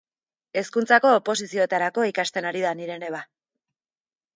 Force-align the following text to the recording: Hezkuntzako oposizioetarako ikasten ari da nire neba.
Hezkuntzako 0.61 1.11
oposizioetarako 1.19 2.09
ikasten 2.13 2.51
ari 2.55 2.67
da 2.67 2.77
nire 2.83 3.01
neba. 3.07 3.25